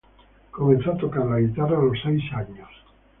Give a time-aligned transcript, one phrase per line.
[0.49, 2.67] Comenzó a tocar la guitarra a los seis años.